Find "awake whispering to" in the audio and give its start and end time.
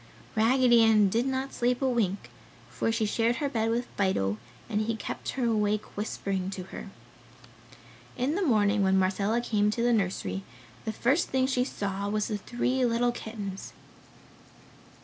5.45-6.63